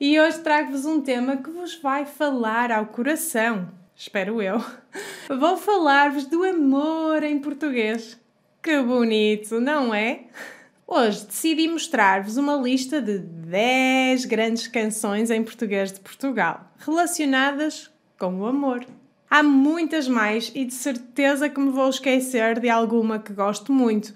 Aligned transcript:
E 0.00 0.20
hoje 0.20 0.38
trago-vos 0.38 0.86
um 0.86 1.00
tema 1.00 1.38
que 1.38 1.50
vos 1.50 1.74
vai 1.74 2.06
falar 2.06 2.70
ao 2.70 2.86
coração. 2.86 3.68
Espero 3.96 4.40
eu. 4.40 4.64
Vou 5.28 5.56
falar-vos 5.56 6.24
do 6.24 6.44
amor 6.44 7.24
em 7.24 7.40
português. 7.40 8.16
Que 8.62 8.80
bonito, 8.80 9.60
não 9.60 9.92
é? 9.92 10.26
Hoje 10.86 11.26
decidi 11.26 11.66
mostrar-vos 11.66 12.36
uma 12.36 12.54
lista 12.54 13.02
de 13.02 13.18
10 13.18 14.24
grandes 14.26 14.68
canções 14.68 15.32
em 15.32 15.42
português 15.42 15.90
de 15.90 15.98
Portugal 15.98 16.72
relacionadas 16.78 17.90
com 18.16 18.38
o 18.38 18.46
amor. 18.46 18.86
Há 19.28 19.42
muitas 19.42 20.06
mais 20.06 20.52
e 20.54 20.64
de 20.64 20.74
certeza 20.74 21.48
que 21.48 21.58
me 21.58 21.70
vou 21.70 21.88
esquecer 21.88 22.60
de 22.60 22.70
alguma 22.70 23.18
que 23.18 23.32
gosto 23.32 23.72
muito, 23.72 24.14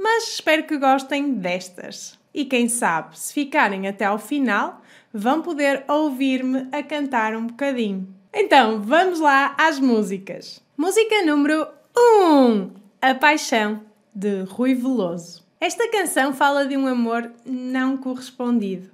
mas 0.00 0.34
espero 0.34 0.64
que 0.64 0.78
gostem 0.78 1.34
destas. 1.34 2.18
E 2.32 2.46
quem 2.46 2.68
sabe, 2.68 3.18
se 3.18 3.34
ficarem 3.34 3.86
até 3.86 4.06
ao 4.06 4.18
final, 4.18 4.80
vão 5.12 5.42
poder 5.42 5.84
ouvir-me 5.86 6.68
a 6.72 6.82
cantar 6.82 7.36
um 7.36 7.46
bocadinho. 7.46 8.08
Então, 8.32 8.80
vamos 8.80 9.20
lá 9.20 9.54
às 9.58 9.78
músicas. 9.78 10.62
Música 10.76 11.24
número 11.26 11.66
1: 11.96 12.70
A 13.02 13.14
Paixão, 13.14 13.82
de 14.14 14.42
Rui 14.44 14.74
Veloso. 14.74 15.44
Esta 15.60 15.90
canção 15.90 16.32
fala 16.32 16.64
de 16.64 16.76
um 16.76 16.86
amor 16.86 17.30
não 17.44 17.96
correspondido. 17.96 18.88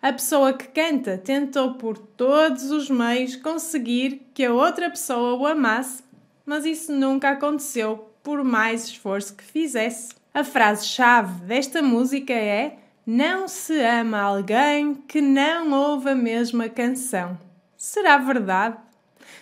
A 0.00 0.12
pessoa 0.12 0.52
que 0.52 0.68
canta 0.68 1.18
tentou 1.18 1.74
por 1.74 1.98
todos 1.98 2.70
os 2.70 2.88
meios 2.88 3.36
conseguir 3.36 4.22
que 4.32 4.44
a 4.44 4.54
outra 4.54 4.88
pessoa 4.88 5.34
o 5.34 5.44
amasse, 5.44 6.04
mas 6.46 6.64
isso 6.64 6.92
nunca 6.92 7.30
aconteceu, 7.30 8.08
por 8.22 8.44
mais 8.44 8.84
esforço 8.84 9.34
que 9.34 9.44
fizesse. 9.44 10.16
A 10.38 10.44
frase-chave 10.44 11.46
desta 11.46 11.82
música 11.82 12.32
é: 12.32 12.78
Não 13.04 13.48
se 13.48 13.76
ama 13.80 14.20
alguém 14.20 14.94
que 14.94 15.20
não 15.20 15.72
ouve 15.72 16.10
a 16.10 16.14
mesma 16.14 16.68
canção. 16.68 17.36
Será 17.76 18.18
verdade? 18.18 18.76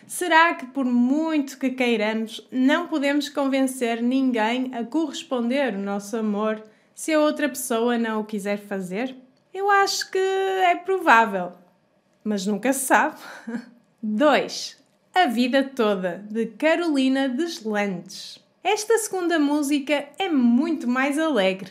Será 0.06 0.54
que, 0.54 0.64
por 0.64 0.86
muito 0.86 1.58
que 1.58 1.68
queiramos, 1.68 2.48
não 2.50 2.86
podemos 2.86 3.28
convencer 3.28 4.02
ninguém 4.02 4.74
a 4.74 4.84
corresponder 4.84 5.74
o 5.74 5.82
nosso 5.82 6.16
amor 6.16 6.64
se 6.94 7.12
a 7.12 7.20
outra 7.20 7.46
pessoa 7.46 7.98
não 7.98 8.22
o 8.22 8.24
quiser 8.24 8.56
fazer? 8.56 9.14
Eu 9.52 9.68
acho 9.68 10.10
que 10.10 10.16
é 10.16 10.76
provável, 10.76 11.52
mas 12.24 12.46
nunca 12.46 12.72
se 12.72 12.86
sabe. 12.86 13.18
2. 14.02 14.82
A 15.14 15.26
Vida 15.26 15.62
Toda, 15.62 16.24
de 16.30 16.46
Carolina 16.46 17.28
Deslandes. 17.28 18.45
Esta 18.68 18.98
segunda 18.98 19.38
música 19.38 20.08
é 20.18 20.28
muito 20.28 20.88
mais 20.88 21.20
alegre. 21.20 21.70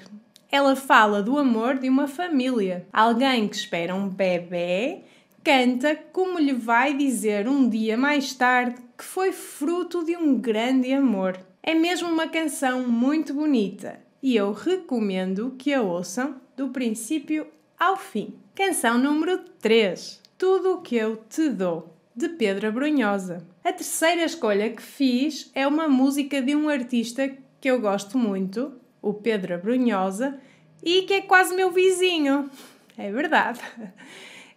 Ela 0.49 0.77
fala 0.77 1.21
do 1.21 1.37
amor 1.37 1.77
de 1.77 1.89
uma 1.89 2.07
família. 2.07 2.87
Alguém 2.93 3.49
que 3.49 3.55
espera 3.57 3.93
um 3.93 4.07
bebê 4.07 5.01
canta 5.43 5.93
como 6.13 6.39
lhe 6.39 6.53
vai 6.53 6.93
dizer 6.93 7.49
um 7.49 7.67
dia 7.67 7.97
mais 7.97 8.33
tarde 8.33 8.81
que 8.97 9.03
foi 9.03 9.33
fruto 9.33 10.05
de 10.05 10.15
um 10.15 10.39
grande 10.39 10.93
amor. 10.93 11.37
É 11.61 11.73
mesmo 11.73 12.07
uma 12.07 12.29
canção 12.29 12.87
muito 12.87 13.33
bonita 13.33 13.99
e 14.23 14.33
eu 14.33 14.53
recomendo 14.53 15.53
que 15.57 15.73
a 15.73 15.81
ouçam 15.81 16.37
do 16.55 16.69
princípio 16.69 17.45
ao 17.77 17.97
fim. 17.97 18.35
Canção 18.55 18.97
número 18.97 19.39
3: 19.59 20.21
Tudo 20.37 20.75
o 20.75 20.81
que 20.81 20.95
eu 20.95 21.17
te 21.29 21.49
dou 21.49 21.93
de 22.15 22.29
Pedro 22.29 22.71
Brunhosa. 22.71 23.45
A 23.63 23.73
terceira 23.73 24.23
escolha 24.23 24.69
que 24.69 24.81
fiz 24.81 25.51
é 25.53 25.67
uma 25.67 25.87
música 25.87 26.41
de 26.41 26.55
um 26.55 26.69
artista 26.69 27.29
que 27.59 27.69
eu 27.69 27.81
gosto 27.81 28.17
muito, 28.17 28.73
o 29.01 29.13
Pedro 29.13 29.57
Brunhosa, 29.57 30.39
e 30.81 31.01
que 31.01 31.15
é 31.15 31.21
quase 31.21 31.53
meu 31.53 31.71
vizinho. 31.71 32.49
É 32.97 33.11
verdade. 33.11 33.59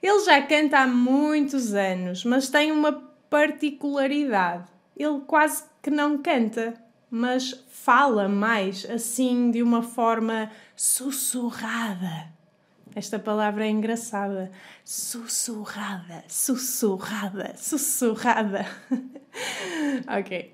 Ele 0.00 0.20
já 0.24 0.40
canta 0.42 0.78
há 0.78 0.86
muitos 0.86 1.74
anos, 1.74 2.24
mas 2.24 2.48
tem 2.48 2.70
uma 2.70 2.92
particularidade. 3.28 4.70
Ele 4.96 5.20
quase 5.26 5.64
que 5.82 5.90
não 5.90 6.18
canta, 6.18 6.74
mas 7.10 7.64
fala 7.68 8.28
mais 8.28 8.88
assim 8.88 9.50
de 9.50 9.62
uma 9.62 9.82
forma 9.82 10.50
sussurrada. 10.76 12.37
Esta 12.98 13.16
palavra 13.16 13.64
é 13.64 13.70
engraçada. 13.70 14.50
Sussurrada, 14.84 16.24
sussurrada, 16.26 17.54
sussurrada. 17.56 18.66
ok. 20.18 20.52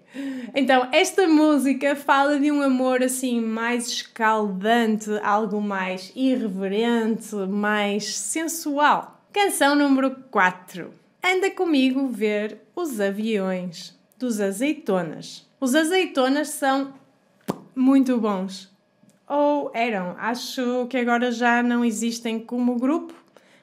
Então, 0.55 0.87
esta 0.93 1.27
música 1.27 1.97
fala 1.97 2.39
de 2.39 2.53
um 2.53 2.61
amor 2.61 3.03
assim 3.03 3.41
mais 3.41 3.89
escaldante, 3.89 5.09
algo 5.23 5.59
mais 5.59 6.13
irreverente, 6.15 7.35
mais 7.35 8.15
sensual. 8.15 9.25
Canção 9.33 9.75
número 9.75 10.15
4. 10.31 10.93
Anda 11.25 11.51
comigo 11.51 12.09
ver 12.09 12.59
os 12.77 13.01
aviões 13.01 13.99
dos 14.19 14.39
azeitonas. 14.39 15.49
Os 15.59 15.75
azeitonas 15.75 16.51
são 16.51 16.93
muito 17.75 18.19
bons 18.19 18.74
ou 19.29 19.71
eram. 19.75 20.15
Acho 20.19 20.87
que 20.89 20.97
agora 20.97 21.31
já 21.33 21.63
não 21.63 21.85
existem 21.85 22.39
como 22.39 22.79
grupo, 22.79 23.15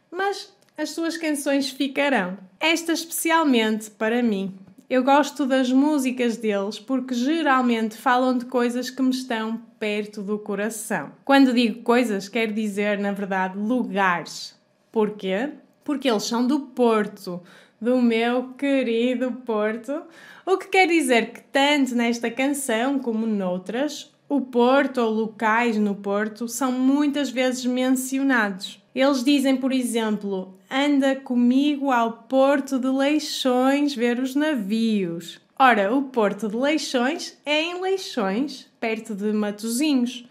mas 0.10 0.54
as 0.78 0.92
suas 0.92 1.18
canções 1.18 1.70
ficarão. 1.70 2.38
Esta 2.60 2.94
especialmente 2.94 3.90
para 3.92 4.22
mim. 4.22 4.54
Eu 4.90 5.04
gosto 5.04 5.46
das 5.46 5.72
músicas 5.72 6.36
deles 6.36 6.78
porque 6.78 7.14
geralmente 7.14 7.96
falam 7.96 8.38
de 8.38 8.46
coisas 8.46 8.90
que 8.90 9.02
me 9.02 9.12
estão 9.12 9.62
perto 9.80 10.22
do 10.22 10.38
coração. 10.38 11.14
Quando 11.24 11.54
digo 11.54 11.82
coisas, 11.82 12.28
quero 12.28 12.52
dizer, 12.52 13.00
na 13.00 13.14
verdade, 13.14 13.58
lugares. 13.58 14.54
Porquê? 14.92 15.52
Porque 15.84 16.10
eles 16.10 16.24
são 16.24 16.46
do 16.46 16.60
Porto, 16.60 17.42
do 17.80 18.02
meu 18.02 18.50
querido 18.54 19.32
Porto, 19.46 20.04
o 20.46 20.58
que 20.58 20.68
quer 20.68 20.88
dizer 20.88 21.32
que 21.32 21.42
tanto 21.44 21.96
nesta 21.96 22.30
canção 22.30 23.00
como 23.00 23.26
noutras, 23.26 24.11
o 24.32 24.40
Porto 24.40 25.02
ou 25.02 25.12
locais 25.12 25.76
no 25.76 25.94
Porto 25.94 26.48
são 26.48 26.72
muitas 26.72 27.30
vezes 27.30 27.66
mencionados. 27.66 28.82
Eles 28.96 29.26
dizem, 29.26 29.58
por 29.58 29.74
exemplo, 29.74 30.58
anda 30.72 31.18
comigo 31.18 31.92
ao 31.92 32.14
Porto 32.14 32.80
de 32.80 32.88
Leixões 32.88 33.94
ver 33.94 34.20
os 34.20 34.34
navios. 34.34 35.38
Ora, 35.60 35.94
o 35.94 36.04
Porto 36.04 36.48
de 36.48 36.56
Leixões 36.56 37.38
é 37.46 37.62
em 37.62 37.82
Leixões, 37.82 38.70
perto 38.80 39.14
de 39.14 39.34
Matozinhos. 39.34 40.26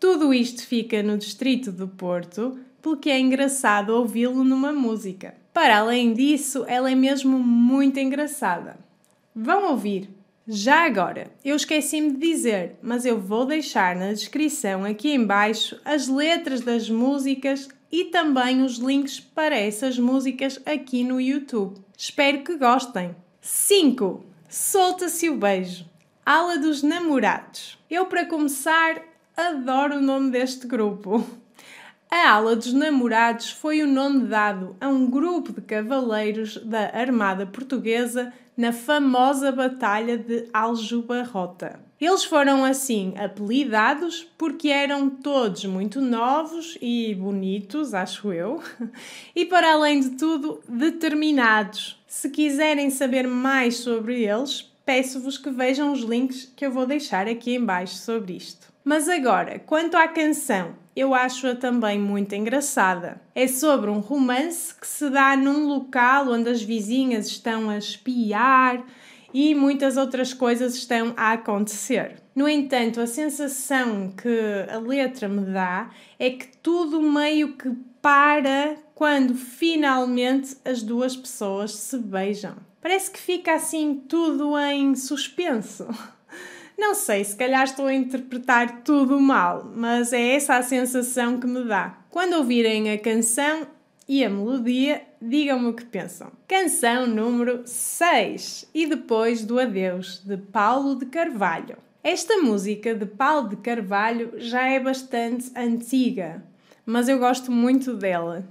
Tudo 0.00 0.32
isto 0.32 0.66
fica 0.66 1.02
no 1.02 1.18
distrito 1.18 1.70
do 1.70 1.86
Porto, 1.86 2.58
porque 2.80 3.10
é 3.10 3.20
engraçado 3.20 3.90
ouvi-lo 3.90 4.42
numa 4.42 4.72
música. 4.72 5.34
Para 5.52 5.80
além 5.80 6.14
disso, 6.14 6.64
ela 6.66 6.90
é 6.90 6.94
mesmo 6.94 7.38
muito 7.38 8.00
engraçada. 8.00 8.78
Vão 9.36 9.70
ouvir! 9.70 10.23
Já 10.46 10.84
agora, 10.84 11.30
eu 11.42 11.56
esqueci-me 11.56 12.12
de 12.12 12.18
dizer, 12.18 12.76
mas 12.82 13.06
eu 13.06 13.18
vou 13.18 13.46
deixar 13.46 13.96
na 13.96 14.12
descrição 14.12 14.84
aqui 14.84 15.14
embaixo 15.14 15.80
as 15.82 16.06
letras 16.06 16.60
das 16.60 16.90
músicas 16.90 17.66
e 17.90 18.04
também 18.04 18.60
os 18.60 18.76
links 18.76 19.18
para 19.18 19.56
essas 19.56 19.98
músicas 19.98 20.60
aqui 20.66 21.02
no 21.02 21.18
YouTube. 21.18 21.80
Espero 21.96 22.44
que 22.44 22.58
gostem. 22.58 23.16
5. 23.40 24.22
Solta-se 24.46 25.30
o 25.30 25.36
beijo. 25.38 25.86
Ala 26.26 26.58
dos 26.58 26.82
namorados. 26.82 27.78
Eu, 27.90 28.04
para 28.04 28.26
começar, 28.26 29.00
adoro 29.34 29.96
o 29.96 30.02
nome 30.02 30.30
deste 30.30 30.66
grupo. 30.66 31.26
A 32.16 32.30
Ala 32.30 32.54
dos 32.54 32.72
Namorados 32.72 33.50
foi 33.50 33.82
o 33.82 33.88
nome 33.88 34.28
dado 34.28 34.76
a 34.80 34.86
um 34.86 35.10
grupo 35.10 35.52
de 35.52 35.60
cavaleiros 35.60 36.58
da 36.58 36.96
Armada 36.96 37.44
Portuguesa 37.44 38.32
na 38.56 38.72
famosa 38.72 39.50
Batalha 39.50 40.16
de 40.16 40.48
Aljubarrota. 40.52 41.80
Eles 42.00 42.22
foram 42.22 42.64
assim 42.64 43.14
apelidados 43.18 44.24
porque 44.38 44.68
eram 44.68 45.10
todos 45.10 45.64
muito 45.64 46.00
novos 46.00 46.78
e 46.80 47.16
bonitos, 47.16 47.92
acho 47.92 48.32
eu, 48.32 48.62
e 49.34 49.44
para 49.44 49.72
além 49.72 49.98
de 49.98 50.10
tudo, 50.10 50.62
determinados. 50.68 52.00
Se 52.06 52.30
quiserem 52.30 52.90
saber 52.90 53.26
mais 53.26 53.78
sobre 53.78 54.22
eles, 54.22 54.72
peço-vos 54.86 55.36
que 55.36 55.50
vejam 55.50 55.92
os 55.92 56.02
links 56.02 56.52
que 56.54 56.64
eu 56.64 56.70
vou 56.70 56.86
deixar 56.86 57.26
aqui 57.26 57.56
embaixo 57.56 57.96
sobre 57.96 58.36
isto. 58.36 58.72
Mas 58.84 59.08
agora, 59.08 59.58
quanto 59.58 59.96
à 59.96 60.06
canção, 60.06 60.83
eu 60.96 61.14
acho-a 61.14 61.54
também 61.54 61.98
muito 61.98 62.34
engraçada. 62.34 63.20
É 63.34 63.48
sobre 63.48 63.90
um 63.90 63.98
romance 63.98 64.74
que 64.74 64.86
se 64.86 65.10
dá 65.10 65.36
num 65.36 65.66
local 65.66 66.28
onde 66.28 66.48
as 66.48 66.62
vizinhas 66.62 67.26
estão 67.26 67.68
a 67.68 67.78
espiar 67.78 68.84
e 69.32 69.54
muitas 69.54 69.96
outras 69.96 70.32
coisas 70.32 70.76
estão 70.76 71.12
a 71.16 71.32
acontecer. 71.32 72.22
No 72.34 72.48
entanto, 72.48 73.00
a 73.00 73.06
sensação 73.06 74.12
que 74.12 74.28
a 74.72 74.78
letra 74.78 75.28
me 75.28 75.52
dá 75.52 75.90
é 76.18 76.30
que 76.30 76.56
tudo 76.58 77.02
meio 77.02 77.56
que 77.56 77.70
para 78.00 78.76
quando 78.94 79.34
finalmente 79.34 80.56
as 80.64 80.82
duas 80.82 81.16
pessoas 81.16 81.72
se 81.74 81.98
beijam. 81.98 82.54
Parece 82.80 83.10
que 83.10 83.18
fica 83.18 83.54
assim 83.54 84.04
tudo 84.08 84.56
em 84.58 84.94
suspenso. 84.94 85.88
Não 86.76 86.94
sei, 86.94 87.24
se 87.24 87.36
calhar 87.36 87.64
estou 87.64 87.86
a 87.86 87.94
interpretar 87.94 88.82
tudo 88.82 89.20
mal, 89.20 89.70
mas 89.74 90.12
é 90.12 90.34
essa 90.34 90.56
a 90.56 90.62
sensação 90.62 91.38
que 91.38 91.46
me 91.46 91.64
dá. 91.64 91.98
Quando 92.10 92.34
ouvirem 92.34 92.90
a 92.90 92.98
canção, 92.98 93.66
e 94.08 94.24
a 94.24 94.30
melodia, 94.30 95.02
digam-me 95.20 95.68
o 95.68 95.72
que 95.72 95.84
pensam. 95.84 96.30
Canção 96.46 97.06
número 97.06 97.62
6 97.64 98.68
e 98.74 98.86
depois 98.86 99.44
do 99.44 99.58
Adeus, 99.58 100.22
de 100.24 100.36
Paulo 100.36 100.94
de 100.96 101.06
Carvalho. 101.06 101.76
Esta 102.02 102.36
música 102.36 102.94
de 102.94 103.06
Paulo 103.06 103.48
de 103.48 103.56
Carvalho 103.56 104.32
já 104.36 104.68
é 104.68 104.78
bastante 104.78 105.50
antiga, 105.56 106.44
mas 106.84 107.08
eu 107.08 107.18
gosto 107.18 107.50
muito 107.50 107.94
dela. 107.94 108.46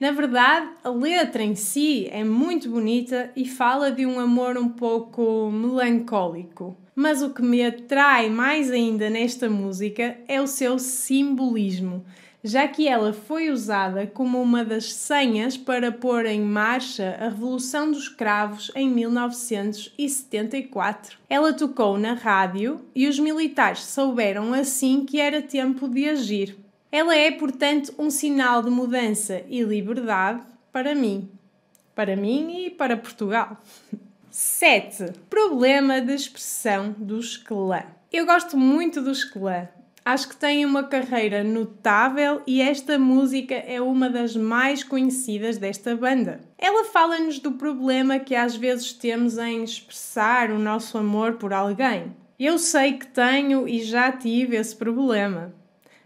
Na 0.00 0.10
verdade, 0.12 0.68
a 0.82 0.88
letra 0.88 1.42
em 1.42 1.54
si 1.54 2.08
é 2.10 2.24
muito 2.24 2.70
bonita 2.70 3.30
e 3.36 3.46
fala 3.46 3.92
de 3.92 4.06
um 4.06 4.18
amor 4.18 4.56
um 4.56 4.70
pouco 4.70 5.50
melancólico. 5.52 6.74
Mas 6.94 7.20
o 7.20 7.34
que 7.34 7.42
me 7.42 7.62
atrai 7.62 8.30
mais 8.30 8.70
ainda 8.70 9.10
nesta 9.10 9.50
música 9.50 10.16
é 10.26 10.40
o 10.40 10.46
seu 10.46 10.78
simbolismo, 10.78 12.02
já 12.42 12.66
que 12.66 12.88
ela 12.88 13.12
foi 13.12 13.50
usada 13.50 14.06
como 14.06 14.40
uma 14.40 14.64
das 14.64 14.90
senhas 14.90 15.58
para 15.58 15.92
pôr 15.92 16.24
em 16.24 16.40
marcha 16.40 17.18
a 17.20 17.28
Revolução 17.28 17.90
dos 17.90 18.08
Cravos 18.08 18.72
em 18.74 18.88
1974. 18.88 21.18
Ela 21.28 21.52
tocou 21.52 21.98
na 21.98 22.14
rádio 22.14 22.80
e 22.94 23.06
os 23.06 23.18
militares 23.18 23.80
souberam 23.80 24.54
assim 24.54 25.04
que 25.04 25.20
era 25.20 25.42
tempo 25.42 25.86
de 25.86 26.08
agir. 26.08 26.69
Ela 26.92 27.14
é, 27.14 27.30
portanto, 27.30 27.94
um 27.96 28.10
sinal 28.10 28.62
de 28.62 28.70
mudança 28.70 29.42
e 29.48 29.62
liberdade 29.62 30.42
para 30.72 30.92
mim. 30.92 31.30
Para 31.94 32.16
mim 32.16 32.66
e 32.66 32.70
para 32.70 32.96
Portugal. 32.96 33.56
7. 34.28 35.12
Problema 35.28 36.00
de 36.00 36.14
expressão 36.14 36.94
do 36.98 37.18
Esquelã. 37.20 37.82
Eu 38.12 38.26
gosto 38.26 38.56
muito 38.56 39.00
do 39.00 39.12
Esquelã. 39.12 39.68
Acho 40.04 40.30
que 40.30 40.36
tem 40.36 40.64
uma 40.64 40.82
carreira 40.82 41.44
notável 41.44 42.42
e 42.46 42.60
esta 42.60 42.98
música 42.98 43.54
é 43.54 43.80
uma 43.80 44.08
das 44.08 44.34
mais 44.34 44.82
conhecidas 44.82 45.58
desta 45.58 45.94
banda. 45.94 46.40
Ela 46.58 46.84
fala-nos 46.84 47.38
do 47.38 47.52
problema 47.52 48.18
que 48.18 48.34
às 48.34 48.56
vezes 48.56 48.92
temos 48.92 49.38
em 49.38 49.62
expressar 49.62 50.50
o 50.50 50.58
nosso 50.58 50.98
amor 50.98 51.34
por 51.34 51.52
alguém. 51.52 52.16
Eu 52.38 52.58
sei 52.58 52.94
que 52.94 53.06
tenho 53.06 53.68
e 53.68 53.82
já 53.82 54.10
tive 54.10 54.56
esse 54.56 54.74
problema 54.74 55.52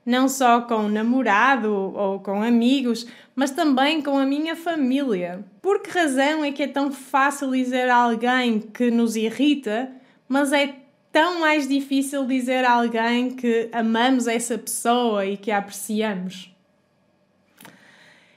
não 0.05 0.29
só 0.29 0.61
com 0.61 0.89
namorado 0.89 1.73
ou 1.73 2.21
com 2.21 2.43
amigos, 2.43 3.07
mas 3.35 3.51
também 3.51 4.03
com 4.03 4.19
a 4.19 4.27
minha 4.27 4.55
família. 4.55 5.45
Por 5.63 5.81
que 5.81 5.91
razão 5.91 6.45
é 6.45 6.53
que 6.53 6.63
é 6.63 6.69
tão 6.69 6.93
fácil 6.93 7.51
dizer 7.51 7.89
a 7.89 7.97
alguém 7.97 8.61
que 8.61 8.91
nos 8.91 9.17
irrita, 9.17 9.91
mas 10.29 10.53
é 10.53 10.75
tão 11.11 11.41
mais 11.41 11.67
difícil 11.67 12.27
dizer 12.27 12.65
a 12.65 12.73
alguém 12.73 13.31
que 13.31 13.69
amamos 13.73 14.27
essa 14.27 14.59
pessoa 14.59 15.25
e 15.25 15.37
que 15.37 15.51
a 15.51 15.59
apreciamos? 15.59 16.55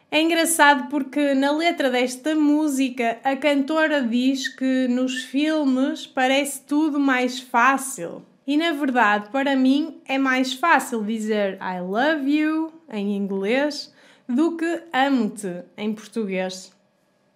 É 0.10 0.22
engraçado 0.22 0.88
porque 0.90 1.34
na 1.34 1.52
letra 1.52 1.90
desta 1.90 2.34
música 2.34 3.18
a 3.26 3.36
cantora 3.36 4.02
diz 4.02 4.48
que 4.48 4.88
nos 4.88 5.24
filmes 5.26 6.08
parece 6.08 6.62
tudo 6.62 6.98
mais 6.98 7.40
fácil. 7.40 8.24
E 8.48 8.56
na 8.56 8.72
verdade, 8.72 9.30
para 9.30 9.58
mim, 9.58 10.00
é 10.08 10.18
mais 10.18 10.54
fácil 10.54 11.04
dizer 11.04 11.56
I 11.56 11.82
love 11.82 12.32
you 12.32 12.72
em 12.90 13.14
inglês 13.14 13.94
do 14.26 14.56
que 14.56 14.84
amo-te 14.94 15.64
em 15.76 15.94
português. 15.94 16.72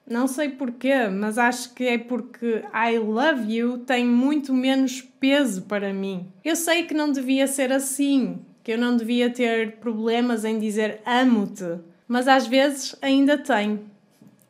Não 0.07 0.25
sei 0.25 0.49
porquê, 0.49 1.09
mas 1.11 1.37
acho 1.37 1.73
que 1.73 1.83
é 1.83 1.97
porque 1.97 2.63
I 2.73 2.97
love 2.97 3.53
you 3.53 3.79
tem 3.79 4.05
muito 4.05 4.53
menos 4.53 5.01
peso 5.01 5.63
para 5.63 5.93
mim. 5.93 6.31
Eu 6.45 6.55
sei 6.55 6.83
que 6.83 6.93
não 6.93 7.11
devia 7.11 7.45
ser 7.45 7.73
assim, 7.73 8.39
que 8.63 8.71
eu 8.71 8.77
não 8.77 8.95
devia 8.95 9.29
ter 9.29 9.73
problemas 9.79 10.45
em 10.45 10.59
dizer 10.59 11.01
amo-te, 11.05 11.81
mas 12.07 12.25
às 12.29 12.47
vezes 12.47 12.95
ainda 13.01 13.37
tenho. 13.37 13.81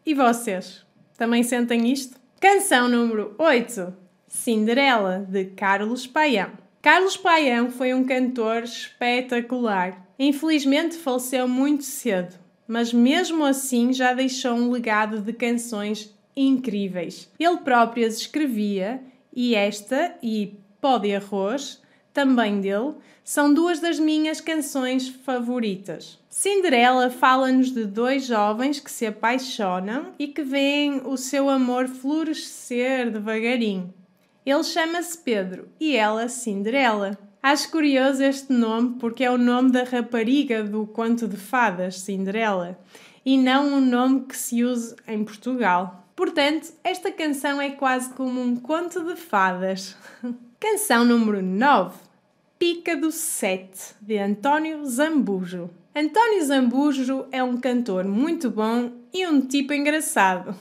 E 0.05 0.13
vocês? 0.13 0.85
Também 1.17 1.41
sentem 1.41 1.91
isto? 1.91 2.19
Canção 2.39 2.87
número 2.87 3.33
8 3.39 4.00
Cinderela, 4.33 5.27
de 5.29 5.43
Carlos 5.43 6.07
Paião. 6.07 6.51
Carlos 6.81 7.17
Paião 7.17 7.69
foi 7.69 7.93
um 7.93 8.05
cantor 8.05 8.63
espetacular. 8.63 10.07
Infelizmente 10.17 10.95
faleceu 10.95 11.49
muito 11.49 11.83
cedo, 11.83 12.39
mas 12.65 12.93
mesmo 12.93 13.43
assim 13.43 13.91
já 13.91 14.13
deixou 14.13 14.53
um 14.53 14.71
legado 14.71 15.19
de 15.19 15.33
canções 15.33 16.17
incríveis. 16.35 17.29
Ele 17.37 17.57
próprio 17.57 18.07
as 18.07 18.15
escrevia 18.15 19.03
e 19.35 19.53
esta 19.53 20.15
e 20.23 20.55
Pó 20.79 20.97
de 20.97 21.13
Arroz, 21.13 21.81
também 22.13 22.61
dele, 22.61 22.95
são 23.25 23.53
duas 23.53 23.79
das 23.79 23.99
minhas 23.99 24.39
canções 24.39 25.09
favoritas. 25.09 26.17
Cinderela 26.29 27.09
fala-nos 27.09 27.71
de 27.71 27.85
dois 27.85 28.25
jovens 28.25 28.79
que 28.79 28.89
se 28.89 29.05
apaixonam 29.05 30.13
e 30.17 30.29
que 30.29 30.41
veem 30.41 31.01
o 31.03 31.17
seu 31.17 31.49
amor 31.49 31.89
florescer 31.89 33.11
devagarinho. 33.11 33.93
Ele 34.45 34.63
chama-se 34.63 35.17
Pedro 35.19 35.69
e 35.79 35.95
ela 35.95 36.27
Cinderela. 36.27 37.17
Acho 37.43 37.71
curioso 37.71 38.23
este 38.23 38.51
nome 38.51 38.97
porque 38.99 39.23
é 39.23 39.31
o 39.31 39.37
nome 39.37 39.71
da 39.71 39.83
rapariga 39.83 40.63
do 40.63 40.85
conto 40.85 41.27
de 41.27 41.37
fadas, 41.37 41.99
Cinderela, 41.99 42.79
e 43.25 43.37
não 43.37 43.73
um 43.73 43.81
nome 43.81 44.25
que 44.25 44.37
se 44.37 44.63
use 44.63 44.95
em 45.07 45.23
Portugal. 45.23 46.07
Portanto, 46.15 46.71
esta 46.83 47.11
canção 47.11 47.61
é 47.61 47.71
quase 47.71 48.13
como 48.13 48.41
um 48.41 48.55
conto 48.55 49.03
de 49.03 49.15
fadas. 49.15 49.95
canção 50.59 51.03
número 51.03 51.41
9 51.41 51.95
Pica 52.59 52.95
do 52.95 53.11
Sete, 53.11 53.95
de 53.99 54.19
António 54.19 54.85
Zambujo. 54.85 55.67
António 55.95 56.45
Zambujo 56.45 57.25
é 57.31 57.43
um 57.43 57.57
cantor 57.57 58.05
muito 58.05 58.51
bom 58.51 58.91
e 59.11 59.25
um 59.25 59.41
tipo 59.41 59.73
engraçado. 59.73 60.55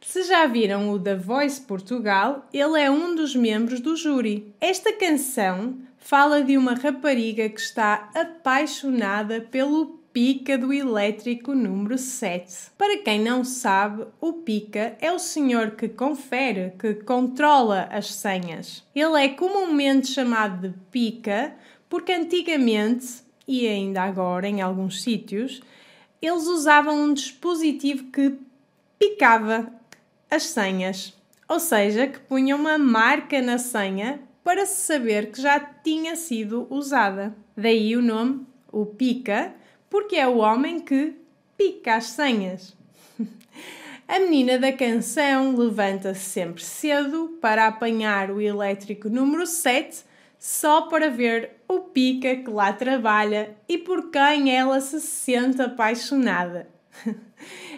Se 0.00 0.22
já 0.24 0.46
viram 0.46 0.90
o 0.90 0.98
The 0.98 1.16
Voice 1.16 1.60
Portugal, 1.60 2.48
ele 2.52 2.80
é 2.80 2.90
um 2.90 3.14
dos 3.14 3.34
membros 3.34 3.80
do 3.80 3.96
júri. 3.96 4.52
Esta 4.60 4.92
canção 4.92 5.78
fala 5.98 6.42
de 6.42 6.56
uma 6.56 6.74
rapariga 6.74 7.48
que 7.48 7.60
está 7.60 8.10
apaixonada 8.14 9.40
pelo 9.40 10.00
Pica 10.12 10.58
do 10.58 10.72
elétrico 10.72 11.54
número 11.54 11.96
7. 11.96 12.72
Para 12.76 12.98
quem 12.98 13.20
não 13.20 13.44
sabe, 13.44 14.06
o 14.20 14.32
Pica 14.32 14.96
é 15.00 15.12
o 15.12 15.20
senhor 15.20 15.72
que 15.72 15.88
confere, 15.88 16.72
que 16.76 16.94
controla 16.94 17.88
as 17.92 18.12
senhas. 18.12 18.84
Ele 18.92 19.24
é 19.24 19.28
comumente 19.28 20.08
chamado 20.08 20.68
de 20.68 20.74
Pica 20.90 21.54
porque 21.88 22.12
antigamente, 22.12 23.22
e 23.46 23.66
ainda 23.66 24.02
agora 24.02 24.48
em 24.48 24.60
alguns 24.60 25.02
sítios, 25.02 25.60
eles 26.22 26.46
usavam 26.46 27.04
um 27.04 27.14
dispositivo 27.14 28.10
que 28.12 28.38
picava 29.00 29.72
as 30.30 30.42
senhas, 30.42 31.16
ou 31.48 31.58
seja, 31.58 32.06
que 32.06 32.20
punha 32.20 32.54
uma 32.54 32.76
marca 32.76 33.40
na 33.40 33.56
senha 33.56 34.20
para 34.44 34.66
se 34.66 34.82
saber 34.82 35.32
que 35.32 35.40
já 35.40 35.58
tinha 35.58 36.14
sido 36.14 36.66
usada. 36.68 37.34
Daí 37.56 37.96
o 37.96 38.02
nome, 38.02 38.46
o 38.70 38.84
pica, 38.84 39.54
porque 39.88 40.16
é 40.16 40.28
o 40.28 40.36
homem 40.36 40.80
que 40.80 41.14
pica 41.56 41.96
as 41.96 42.08
senhas. 42.08 42.76
A 44.06 44.18
menina 44.18 44.58
da 44.58 44.72
canção 44.72 45.56
levanta-se 45.56 46.20
sempre 46.20 46.62
cedo 46.62 47.38
para 47.40 47.68
apanhar 47.68 48.30
o 48.30 48.40
elétrico 48.40 49.08
número 49.08 49.46
7 49.46 50.04
só 50.38 50.82
para 50.82 51.08
ver 51.08 51.52
o 51.68 51.80
pica 51.80 52.36
que 52.36 52.50
lá 52.50 52.72
trabalha 52.72 53.56
e 53.68 53.78
por 53.78 54.10
quem 54.10 54.54
ela 54.54 54.80
se 54.80 55.00
sente 55.00 55.62
apaixonada. 55.62 56.68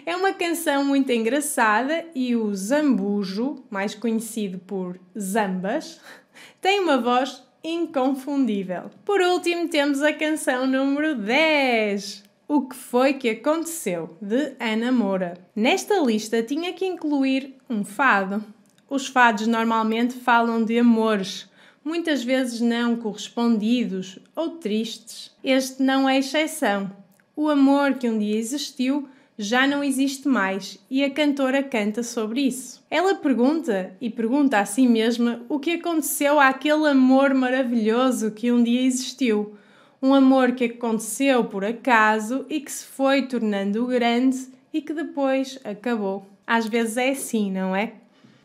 É 0.05 0.15
uma 0.17 0.33
canção 0.33 0.83
muito 0.83 1.09
engraçada 1.11 2.05
e 2.13 2.35
o 2.35 2.53
Zambujo, 2.53 3.63
mais 3.69 3.95
conhecido 3.95 4.59
por 4.59 4.99
Zambas, 5.17 6.01
tem 6.59 6.81
uma 6.81 6.97
voz 6.97 7.41
inconfundível. 7.63 8.91
Por 9.05 9.21
último, 9.21 9.69
temos 9.69 10.01
a 10.01 10.11
canção 10.11 10.67
número 10.67 11.15
10. 11.15 12.23
O 12.47 12.67
que 12.67 12.75
foi 12.75 13.13
que 13.13 13.29
aconteceu? 13.29 14.17
de 14.21 14.53
Ana 14.59 14.91
Moura. 14.91 15.37
Nesta 15.55 15.99
lista 16.01 16.43
tinha 16.43 16.73
que 16.73 16.85
incluir 16.85 17.55
um 17.69 17.85
fado. 17.85 18.43
Os 18.89 19.07
fados 19.07 19.47
normalmente 19.47 20.15
falam 20.15 20.63
de 20.63 20.77
amores, 20.77 21.49
muitas 21.83 22.23
vezes 22.23 22.59
não 22.59 22.97
correspondidos 22.97 24.19
ou 24.35 24.57
tristes. 24.57 25.31
Este 25.43 25.81
não 25.81 26.07
é 26.07 26.19
exceção. 26.19 26.91
O 27.35 27.49
amor 27.49 27.95
que 27.95 28.07
um 28.07 28.19
dia 28.19 28.37
existiu 28.37 29.07
já 29.37 29.65
não 29.65 29.83
existe 29.83 30.27
mais 30.27 30.79
e 30.89 31.03
a 31.03 31.09
cantora 31.09 31.63
canta 31.63 32.03
sobre 32.03 32.41
isso. 32.41 32.83
Ela 32.91 33.15
pergunta 33.15 33.95
e 33.99 34.09
pergunta 34.09 34.59
a 34.59 34.65
si 34.65 34.87
mesma 34.87 35.41
o 35.49 35.57
que 35.57 35.71
aconteceu 35.71 36.39
àquele 36.39 36.87
amor 36.87 37.33
maravilhoso 37.33 38.31
que 38.31 38.51
um 38.51 38.63
dia 38.63 38.81
existiu. 38.81 39.55
Um 39.99 40.13
amor 40.13 40.51
que 40.51 40.65
aconteceu 40.65 41.45
por 41.45 41.65
acaso 41.65 42.45
e 42.49 42.59
que 42.59 42.71
se 42.71 42.85
foi 42.85 43.23
tornando 43.23 43.87
grande 43.87 44.37
e 44.71 44.81
que 44.81 44.93
depois 44.93 45.57
acabou. 45.63 46.27
Às 46.45 46.67
vezes 46.67 46.97
é 46.97 47.09
assim, 47.09 47.51
não 47.51 47.75
é? 47.75 47.93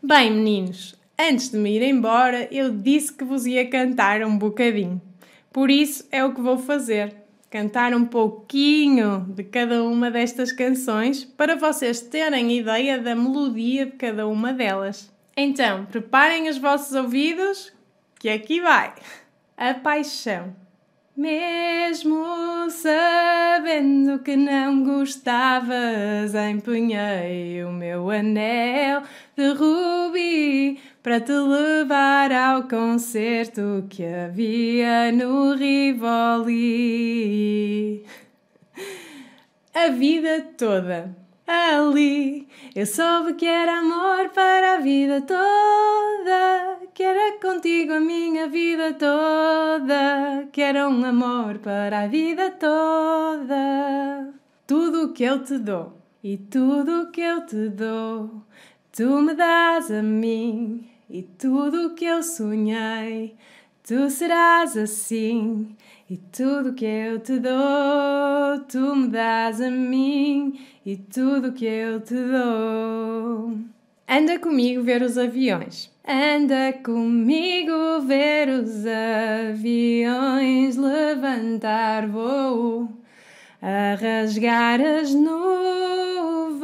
Bem, 0.01 0.31
meninos, 0.31 0.95
antes 1.19 1.51
de 1.51 1.57
me 1.57 1.75
ir 1.75 1.83
embora, 1.83 2.47
eu 2.51 2.71
disse 2.71 3.13
que 3.13 3.23
vos 3.23 3.45
ia 3.45 3.69
cantar 3.69 4.23
um 4.23 4.37
bocadinho. 4.37 4.99
Por 5.51 5.69
isso 5.69 6.07
é 6.11 6.23
o 6.23 6.33
que 6.33 6.41
vou 6.41 6.57
fazer. 6.57 7.18
Cantar 7.49 7.93
um 7.93 8.05
pouquinho 8.05 9.25
de 9.29 9.43
cada 9.43 9.83
uma 9.83 10.11
destas 10.11 10.51
canções 10.51 11.25
para 11.25 11.55
vocês 11.55 12.01
terem 12.01 12.57
ideia 12.57 12.99
da 12.99 13.15
melodia 13.15 13.87
de 13.87 13.93
cada 13.93 14.27
uma 14.27 14.53
delas. 14.53 15.11
Então, 15.35 15.85
preparem 15.85 16.49
os 16.49 16.57
vossos 16.57 16.93
ouvidos, 16.93 17.73
que 18.19 18.29
aqui 18.29 18.61
vai. 18.61 18.93
A 19.57 19.73
paixão. 19.73 20.55
Mesmo 21.15 22.69
sabendo 22.69 24.19
que 24.19 24.37
não 24.37 24.83
gostavas, 24.83 26.33
empenhei 26.33 27.61
o 27.65 27.71
meu 27.73 28.09
anel 28.09 29.03
de 29.35 29.51
rubi 29.53 30.79
para 31.09 31.21
te 31.21 31.31
levar 31.31 32.31
ao 32.31 32.67
concerto 32.67 33.83
que 33.89 34.05
havia 34.05 35.11
no 35.11 35.55
Rivoli. 35.55 36.05
A 39.73 39.87
vida 39.87 40.53
toda 40.55 41.17
ali 41.47 42.47
eu 42.75 42.85
soube 42.85 43.33
que 43.33 43.47
era 43.47 43.79
amor 43.79 44.29
para 44.29 44.75
a 44.75 44.81
vida 44.81 45.19
toda, 45.21 46.77
que 46.93 47.01
era 47.01 47.39
contigo 47.39 47.93
a 47.93 47.99
minha 47.99 48.47
vida 48.47 48.93
toda, 48.93 50.47
que 50.51 50.61
era 50.61 50.87
um 50.87 51.03
amor 51.03 51.57
para 51.57 52.01
a 52.01 52.07
vida 52.07 52.51
toda. 52.51 54.31
Tudo 54.67 55.05
o 55.05 55.13
que 55.13 55.23
eu 55.23 55.43
te 55.43 55.57
dou 55.57 55.91
e 56.23 56.37
tudo 56.37 57.01
o 57.01 57.11
que 57.11 57.21
eu 57.21 57.47
te 57.47 57.67
dou, 57.69 58.43
tu 58.91 59.19
me 59.23 59.33
dás 59.33 59.89
a 59.89 60.03
mim 60.03 60.98
e 61.09 61.23
tudo 61.23 61.87
o 61.87 61.95
que 61.95 62.05
eu 62.05 62.21
sonhei, 62.21 63.35
tu 63.83 64.09
serás 64.09 64.77
assim. 64.77 65.75
E 66.09 66.17
tudo 66.17 66.73
que 66.73 66.85
eu 66.85 67.19
te 67.19 67.39
dou, 67.39 68.59
tu 68.67 68.95
me 68.95 69.07
dás 69.09 69.61
a 69.61 69.69
mim, 69.69 70.59
e 70.83 70.95
tudo 70.97 71.53
que 71.53 71.65
eu 71.65 71.99
te 72.01 72.15
dou. 72.15 73.57
Anda 74.07 74.39
comigo 74.39 74.81
ver 74.81 75.03
os 75.03 75.17
aviões. 75.19 75.91
Anda 76.07 76.73
comigo 76.83 78.01
ver 78.01 78.49
os 78.49 78.85
aviões 79.49 80.75
levantar 80.77 82.07
voo, 82.07 82.89
a 83.61 83.93
rasgar 83.93 84.81
as 84.81 85.13
nuvens, 85.13 86.59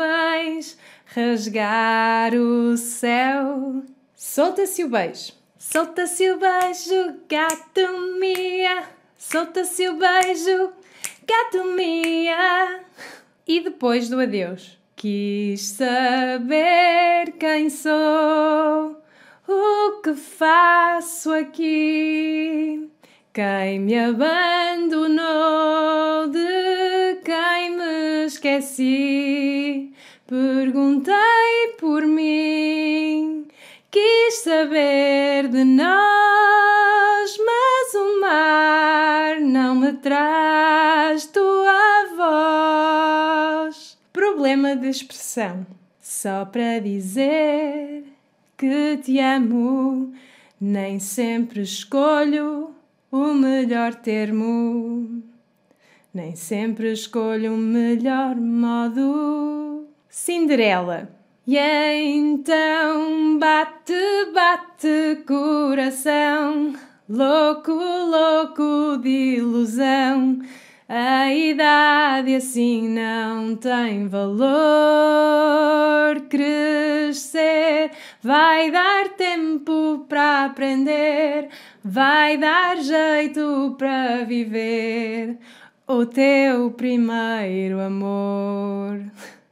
rasgar 1.05 2.33
o 2.33 2.75
céu. 2.75 3.83
Solta-se 4.27 4.83
o 4.83 4.89
beijo, 4.89 5.33
solta-se 5.57 6.31
o 6.31 6.39
beijo, 6.39 7.19
gato 7.29 8.17
mia. 8.19 8.83
Solta-se 9.15 9.87
o 9.87 9.93
beijo, 9.93 10.71
gato 11.27 11.63
mia. 11.75 12.79
E 13.47 13.61
depois 13.61 14.09
do 14.09 14.19
adeus, 14.19 14.79
quis 14.95 15.61
saber 15.61 17.33
quem 17.39 17.69
sou, 17.69 18.97
o 19.47 20.01
que 20.01 20.15
faço 20.15 21.31
aqui. 21.31 22.89
Quem 23.31 23.79
me 23.79 23.99
abandonou, 23.99 25.19
de 26.29 27.21
quem 27.23 27.77
me 27.77 28.25
esqueci. 28.25 29.93
Perguntei 30.27 31.75
por 31.77 32.07
mim, 32.07 32.84
quis 33.95 34.39
saber 34.39 35.47
de 35.47 35.63
nós, 35.63 37.37
mas 37.37 37.93
o 37.93 38.19
mar 38.19 39.39
não 39.39 39.73
me 39.73 39.93
traz 39.93 41.27
tua 41.27 42.05
voz. 43.63 43.97
Problema 44.11 44.75
de 44.75 44.89
expressão, 44.89 45.65
só 46.01 46.43
para 46.43 46.79
dizer 46.79 48.03
que 48.57 48.97
te 48.97 49.17
amo, 49.17 50.13
nem 50.59 50.99
sempre 50.99 51.61
escolho 51.61 52.75
o 53.09 53.33
melhor 53.33 53.95
termo. 53.95 55.23
Nem 56.13 56.35
sempre 56.35 56.91
escolho 56.91 57.53
o 57.53 57.57
melhor 57.57 58.35
modo. 58.35 59.87
Cinderela. 60.09 61.14
E 61.47 61.59
então 61.59 63.37
bate, 63.37 63.93
bate 64.33 65.23
coração, 65.27 66.73
louco, 67.07 67.71
louco 67.71 68.97
de 69.03 69.35
ilusão. 69.37 70.39
A 70.89 71.31
idade 71.31 72.33
assim 72.33 72.89
não 72.89 73.55
tem 73.55 74.07
valor. 74.07 74.45
Crescer 76.29 77.91
vai 78.23 78.71
dar 78.71 79.09
tempo 79.09 80.03
para 80.09 80.45
aprender, 80.45 81.49
vai 81.83 82.37
dar 82.37 82.77
jeito 82.77 83.75
para 83.77 84.23
viver 84.23 85.37
o 85.87 86.07
teu 86.07 86.71
primeiro 86.71 87.79
amor. 87.79 88.99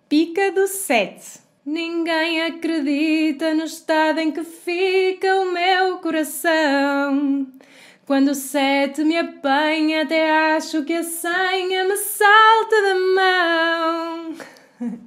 Pica 0.09 0.51
do 0.51 0.65
sete. 0.65 1.42
Ninguém 1.65 2.41
acredita 2.41 3.53
no 3.53 3.63
estado 3.63 4.19
em 4.19 4.31
que 4.31 4.43
fica 4.43 5.33
o 5.39 5.53
meu 5.53 5.97
coração. 5.99 7.47
Quando 8.05 8.31
o 8.31 8.35
sete 8.35 9.01
me 9.05 9.17
apanha, 9.17 10.03
até 10.03 10.29
acho 10.55 10.83
que 10.83 10.93
a 10.93 11.03
senha 11.03 11.85
me 11.85 11.95
salta 11.95 12.81
da 12.81 12.95
mão. 13.15 14.35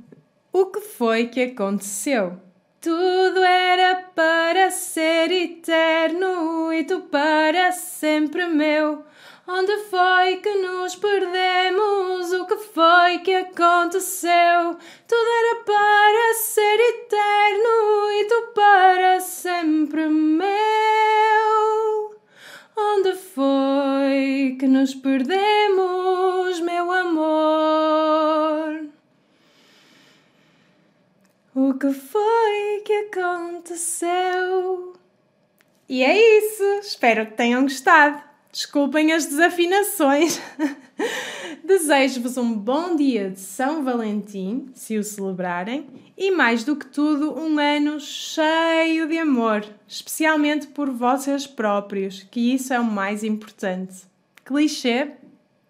o 0.50 0.66
que 0.66 0.80
foi 0.80 1.26
que 1.26 1.42
aconteceu? 1.42 2.40
Tudo 2.80 3.44
era 3.44 3.96
para 4.14 4.70
ser 4.70 5.30
eterno 5.30 6.72
e 6.72 6.84
tu 6.84 7.02
para 7.02 7.70
sempre 7.72 8.46
meu. 8.46 9.04
Onde 9.48 9.78
foi 9.84 10.38
que 10.38 10.52
nos 10.56 10.96
perdemos? 10.96 12.32
O 12.32 12.46
que 12.46 12.56
foi 12.56 13.20
que 13.20 13.32
aconteceu? 13.32 14.76
Tudo 15.06 15.30
era 15.40 15.62
para 15.64 16.34
ser 16.34 16.80
eterno 16.80 18.10
e 18.10 18.24
tu 18.24 18.52
para 18.52 19.20
sempre 19.20 20.08
meu. 20.08 20.46
Onde 22.76 23.14
foi 23.14 24.56
que 24.58 24.66
nos 24.66 24.96
perdemos, 24.96 26.58
meu 26.58 26.90
amor? 26.90 27.36
O 31.54 31.72
que 31.74 31.92
foi 31.92 32.82
que 32.84 32.92
aconteceu? 33.14 34.92
E 35.88 36.02
é 36.02 36.38
isso! 36.38 36.64
Espero 36.80 37.26
que 37.26 37.34
tenham 37.34 37.62
gostado! 37.62 38.25
Desculpem 38.56 39.12
as 39.12 39.26
desafinações. 39.26 40.40
Desejo-vos 41.62 42.38
um 42.38 42.54
bom 42.54 42.96
dia 42.96 43.28
de 43.28 43.38
São 43.38 43.84
Valentim, 43.84 44.70
se 44.72 44.96
o 44.96 45.04
celebrarem, 45.04 45.86
e 46.16 46.30
mais 46.30 46.64
do 46.64 46.74
que 46.74 46.86
tudo, 46.86 47.38
um 47.38 47.58
ano 47.58 48.00
cheio 48.00 49.06
de 49.08 49.18
amor, 49.18 49.62
especialmente 49.86 50.68
por 50.68 50.88
vocês 50.88 51.46
próprios, 51.46 52.22
que 52.30 52.54
isso 52.54 52.72
é 52.72 52.80
o 52.80 52.84
mais 52.84 53.22
importante. 53.22 54.06
Clichê, 54.42 55.10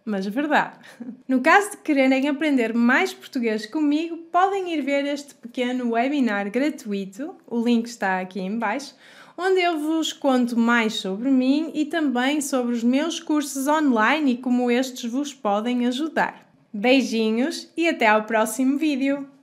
mas 0.05 0.25
verdade. 0.25 0.78
No 1.26 1.40
caso 1.40 1.73
de 1.73 1.78
quererem 1.78 2.28
aprender 2.28 2.73
mais 2.73 3.12
português 3.12 3.66
comigo, 3.66 4.16
podem 4.31 4.73
ir 4.73 4.81
ver 4.83 5.05
este 5.07 5.35
pequeno 5.35 5.90
webinar 5.90 6.49
gratuito, 6.52 7.35
o 7.49 7.61
link 7.61 7.87
está 7.87 8.21
aqui 8.21 8.38
em 8.38 8.57
baixo 8.57 8.95
onde 9.37 9.61
eu 9.61 9.78
vos 9.78 10.12
conto 10.12 10.59
mais 10.59 10.95
sobre 10.95 11.31
mim 11.31 11.71
e 11.75 11.85
também 11.85 12.40
sobre 12.40 12.75
os 12.75 12.83
meus 12.83 13.21
cursos 13.21 13.66
online 13.69 14.33
e 14.33 14.38
como 14.38 14.71
estes 14.71 15.11
vos 15.11 15.35
podem 15.35 15.87
ajudar. 15.87 16.47
Beijinhos 16.73 17.71
e 17.76 17.88
até 17.88 18.07
ao 18.07 18.25
próximo 18.25 18.78
vídeo! 18.78 19.36